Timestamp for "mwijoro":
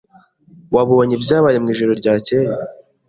1.63-1.91